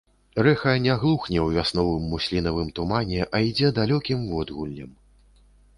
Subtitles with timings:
[0.45, 4.91] Рэха не глухне ў вясновым муслінавым тумане, а ідзе далёкім водгуллем.